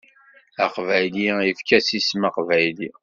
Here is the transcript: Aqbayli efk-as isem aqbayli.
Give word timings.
Aqbayli 0.65 1.25
efk-as 1.49 1.87
isem 1.99 2.21
aqbayli. 2.29 2.87